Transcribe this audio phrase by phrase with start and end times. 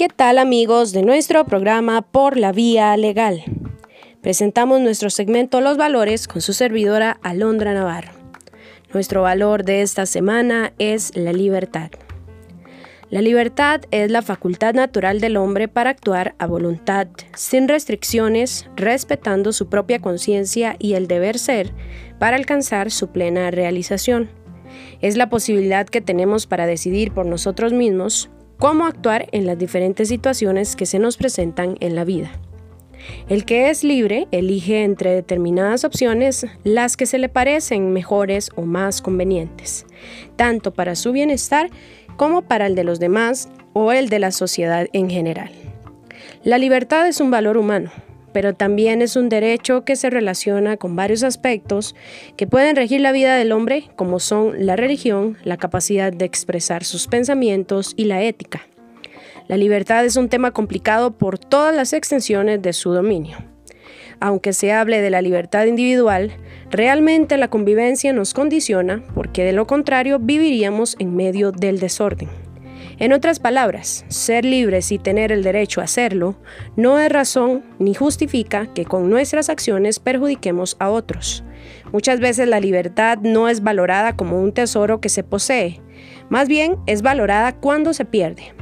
[0.00, 3.44] ¿Qué tal amigos de nuestro programa Por la Vía Legal?
[4.22, 8.12] Presentamos nuestro segmento Los Valores con su servidora Alondra Navarro.
[8.94, 11.90] Nuestro valor de esta semana es la libertad.
[13.10, 19.52] La libertad es la facultad natural del hombre para actuar a voluntad, sin restricciones, respetando
[19.52, 21.74] su propia conciencia y el deber ser
[22.18, 24.30] para alcanzar su plena realización.
[25.02, 30.08] Es la posibilidad que tenemos para decidir por nosotros mismos cómo actuar en las diferentes
[30.08, 32.30] situaciones que se nos presentan en la vida.
[33.28, 38.62] El que es libre elige entre determinadas opciones las que se le parecen mejores o
[38.62, 39.86] más convenientes,
[40.36, 41.70] tanto para su bienestar
[42.16, 45.50] como para el de los demás o el de la sociedad en general.
[46.44, 47.90] La libertad es un valor humano,
[48.32, 51.94] pero también es un derecho que se relaciona con varios aspectos
[52.36, 56.84] que pueden regir la vida del hombre, como son la religión, la capacidad de expresar
[56.84, 58.62] sus pensamientos y la ética.
[59.48, 63.38] La libertad es un tema complicado por todas las extensiones de su dominio.
[64.20, 66.30] Aunque se hable de la libertad individual,
[66.70, 72.28] realmente la convivencia nos condiciona porque de lo contrario viviríamos en medio del desorden.
[72.98, 76.36] En otras palabras, ser libres y tener el derecho a hacerlo
[76.76, 81.44] no es razón ni justifica que con nuestras acciones perjudiquemos a otros.
[81.92, 85.80] Muchas veces la libertad no es valorada como un tesoro que se posee,
[86.28, 88.54] más bien es valorada cuando se pierde.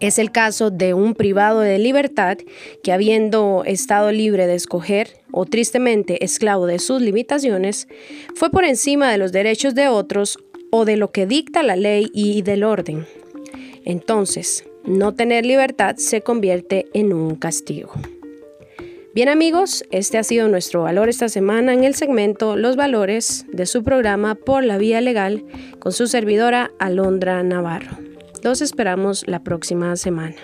[0.00, 2.38] Es el caso de un privado de libertad
[2.82, 7.86] que habiendo estado libre de escoger o tristemente esclavo de sus limitaciones,
[8.34, 10.38] fue por encima de los derechos de otros
[10.70, 13.06] o de lo que dicta la ley y del orden.
[13.90, 17.90] Entonces, no tener libertad se convierte en un castigo.
[19.16, 23.66] Bien amigos, este ha sido nuestro valor esta semana en el segmento Los valores de
[23.66, 25.44] su programa Por la Vía Legal
[25.80, 27.98] con su servidora Alondra Navarro.
[28.44, 30.36] Los esperamos la próxima semana.